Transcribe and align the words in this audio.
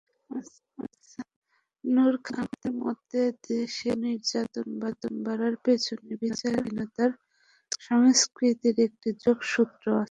নূর 1.83 2.13
খানের 2.25 2.71
মতে, 2.81 3.21
দেশে 3.43 3.91
শিশু 3.91 3.99
নির্যাতন 4.03 4.67
বাড়ার 5.25 5.55
পেছনে 5.65 6.11
বিচারহীনতার 6.21 7.11
সংস্কৃতির 7.81 8.77
একটি 8.87 9.09
যোগসূত্র 9.23 9.85
আছে। 9.89 9.99